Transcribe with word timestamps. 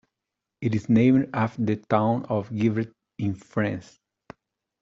It 0.61 0.73
is 0.73 0.89
named 0.89 1.29
after 1.31 1.61
the 1.63 1.75
town 1.75 2.25
of 2.25 2.49
Givet 2.49 2.91
in 3.19 3.35
France. 3.35 3.99